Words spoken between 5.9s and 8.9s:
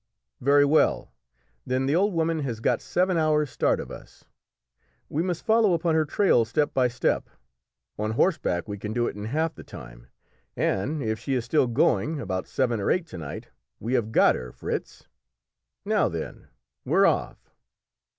her trail step by step; on horseback we